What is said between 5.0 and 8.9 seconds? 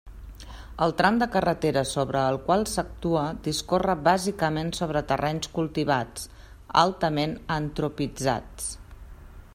terrenys cultivats, altament antropitzats.